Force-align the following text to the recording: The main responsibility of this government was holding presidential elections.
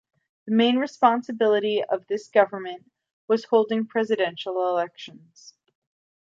The 0.47 0.55
main 0.55 0.77
responsibility 0.77 1.83
of 1.83 2.07
this 2.07 2.27
government 2.27 2.89
was 3.27 3.45
holding 3.45 3.85
presidential 3.85 4.67
elections. 4.67 5.53